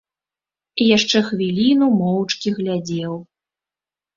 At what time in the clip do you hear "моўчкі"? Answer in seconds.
1.99-2.55